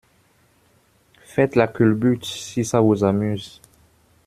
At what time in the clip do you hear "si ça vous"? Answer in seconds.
2.25-3.03